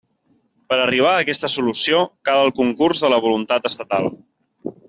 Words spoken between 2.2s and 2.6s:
cal el